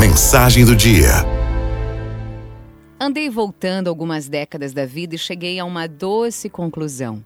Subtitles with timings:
[0.00, 1.10] Mensagem do dia.
[2.98, 7.22] Andei voltando algumas décadas da vida e cheguei a uma doce conclusão.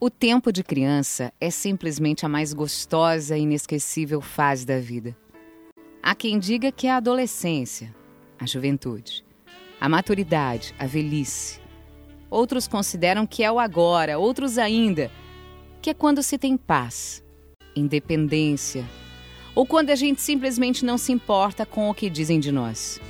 [0.00, 5.14] O tempo de criança é simplesmente a mais gostosa e inesquecível fase da vida.
[6.02, 7.94] Há quem diga que é a adolescência,
[8.38, 9.22] a juventude,
[9.78, 11.60] a maturidade, a velhice.
[12.30, 15.10] Outros consideram que é o agora, outros ainda,
[15.82, 17.22] que é quando se tem paz,
[17.76, 18.86] independência,
[19.54, 23.00] ou quando a gente simplesmente não se importa com o que dizem de nós.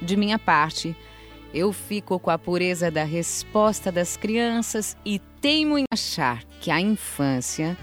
[0.00, 0.94] De minha parte,
[1.52, 6.80] eu fico com a pureza da resposta das crianças e teimo em achar que a
[6.80, 7.76] infância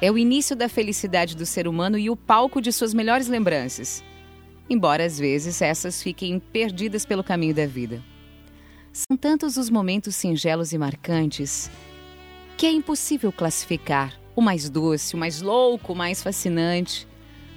[0.00, 4.04] é o início da felicidade do ser humano e o palco de suas melhores lembranças,
[4.68, 8.02] embora às vezes essas fiquem perdidas pelo caminho da vida.
[8.92, 11.70] São tantos os momentos singelos e marcantes
[12.56, 17.06] que é impossível classificar o mais doce, o mais louco, o mais fascinante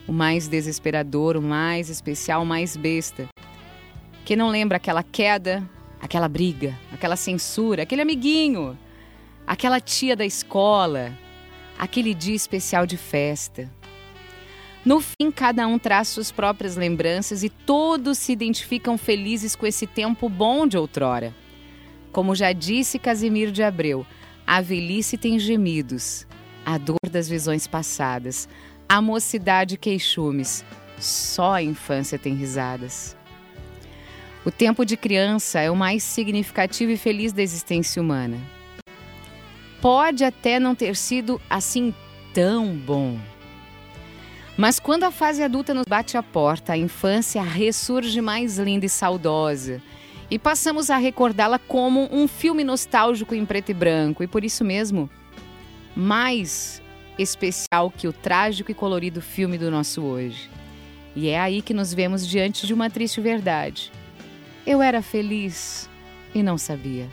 [0.09, 3.27] o mais desesperador, o mais especial, o mais besta.
[4.25, 5.63] Que não lembra aquela queda,
[6.01, 8.75] aquela briga, aquela censura, aquele amiguinho,
[9.45, 11.15] aquela tia da escola,
[11.77, 13.69] aquele dia especial de festa.
[14.83, 19.85] No fim, cada um traz suas próprias lembranças e todos se identificam felizes com esse
[19.85, 21.35] tempo bom de outrora.
[22.11, 24.03] Como já disse Casimiro de Abreu,
[24.47, 26.25] a velhice tem gemidos,
[26.65, 28.49] a dor das visões passadas,
[28.89, 30.65] a mocidade queixumes,
[30.97, 33.15] só a infância tem risadas.
[34.43, 38.39] O tempo de criança é o mais significativo e feliz da existência humana.
[39.79, 41.93] Pode até não ter sido assim
[42.33, 43.19] tão bom.
[44.57, 48.89] Mas quando a fase adulta nos bate a porta, a infância ressurge mais linda e
[48.89, 49.81] saudosa.
[50.31, 54.65] E passamos a recordá-la como um filme nostálgico em preto e branco, e por isso
[54.65, 55.09] mesmo,
[55.95, 56.81] mais
[57.21, 60.49] especial que o trágico e colorido filme do nosso hoje.
[61.15, 63.91] E é aí que nos vemos diante de uma triste verdade.
[64.65, 65.89] Eu era feliz
[66.33, 67.09] e não sabia.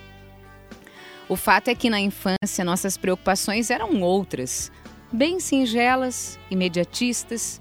[1.28, 4.70] O fato é que na infância nossas preocupações eram outras,
[5.12, 7.61] bem singelas, imediatistas,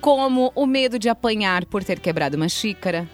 [0.00, 3.08] como o medo de apanhar por ter quebrado uma xícara,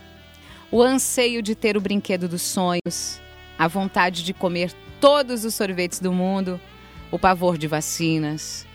[0.72, 3.21] o anseio de ter o brinquedo dos sonhos,
[3.56, 6.60] a vontade de comer todos os sorvetes do mundo
[7.16, 8.66] o pavor de vacinas,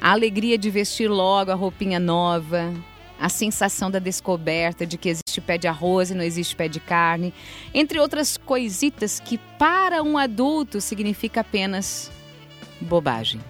[0.00, 2.72] a alegria de vestir logo a roupinha nova,
[3.18, 6.78] a sensação da descoberta de que existe pé de arroz e não existe pé de
[6.78, 7.34] carne,
[7.74, 12.12] entre outras coisitas que para um adulto significa apenas
[12.80, 13.40] bobagem.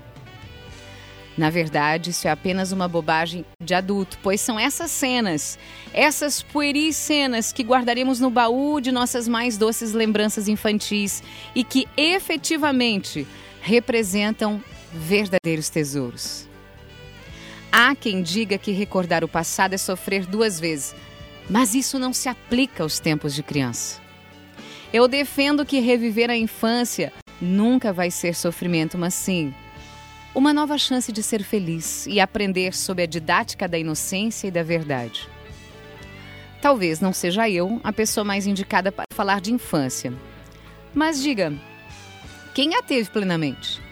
[1.37, 5.59] Na verdade, isso é apenas uma bobagem de adulto, pois são essas cenas,
[5.93, 11.23] essas pueris cenas que guardaremos no baú de nossas mais doces lembranças infantis
[11.55, 13.27] e que efetivamente
[13.65, 16.47] representam verdadeiros tesouros.
[17.73, 20.95] Há quem diga que recordar o passado é sofrer duas vezes,
[21.49, 24.01] mas isso não se aplica aos tempos de criança.
[24.93, 27.11] Eu defendo que reviver a infância
[27.41, 29.53] nunca vai ser sofrimento, mas sim
[30.35, 34.63] uma nova chance de ser feliz e aprender sobre a didática da inocência e da
[34.63, 35.29] verdade.
[36.61, 40.13] Talvez não seja eu a pessoa mais indicada para falar de infância.
[40.93, 41.53] Mas diga,
[42.55, 43.83] quem a teve plenamente?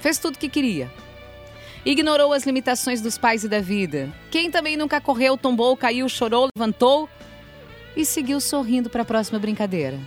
[0.00, 0.90] Fez tudo o que queria.
[1.84, 4.10] Ignorou as limitações dos pais e da vida.
[4.30, 7.10] Quem também nunca correu, tombou, caiu, chorou, levantou
[7.94, 9.98] e seguiu sorrindo para a próxima brincadeira.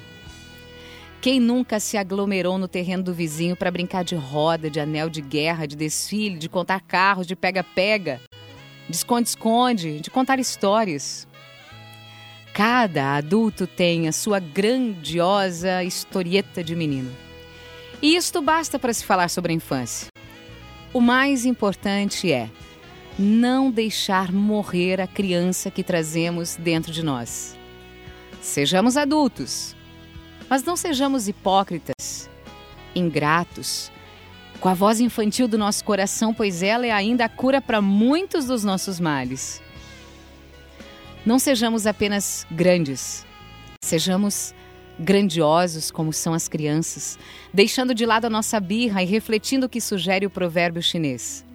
[1.21, 5.21] Quem nunca se aglomerou no terreno do vizinho para brincar de roda, de anel de
[5.21, 8.19] guerra, de desfile, de contar carros, de pega-pega,
[8.89, 11.27] de esconde-esconde, de contar histórias?
[12.53, 17.28] Cada adulto tem a sua grandiosa historieta de menino.
[18.01, 20.07] E isto basta para se falar sobre a infância.
[20.93, 22.49] O mais importante é
[23.17, 27.57] não deixar morrer a criança que trazemos dentro de nós.
[28.41, 29.75] Sejamos adultos,
[30.49, 32.29] mas não sejamos hipócritas,
[32.95, 33.91] ingratos,
[34.61, 38.45] com a voz infantil do nosso coração, pois ela é ainda a cura para muitos
[38.45, 39.61] dos nossos males.
[41.25, 43.25] Não sejamos apenas grandes,
[43.83, 44.53] sejamos
[44.99, 47.17] grandiosos como são as crianças,
[47.53, 51.45] deixando de lado a nossa birra e refletindo o que sugere o provérbio chinês.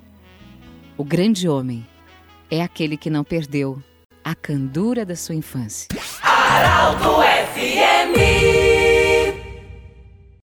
[0.96, 1.86] O grande homem
[2.50, 3.82] é aquele que não perdeu
[4.24, 5.88] a candura da sua infância.
[7.22, 8.53] FMI